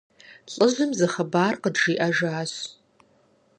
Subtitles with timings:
[0.53, 2.53] ЛӀыжьым зы хъыбар къыджиӀэжащ.